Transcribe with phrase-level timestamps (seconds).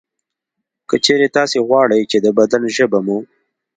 [0.89, 3.17] که چېرې تاسې غواړئ چې د بدن ژبه مو